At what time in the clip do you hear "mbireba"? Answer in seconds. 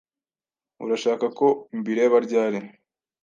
1.77-2.17